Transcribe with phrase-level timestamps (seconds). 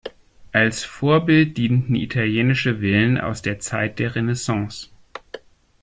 [0.51, 4.89] Als Vorbild dienten italienische Villen aus der Zeit der Renaissance.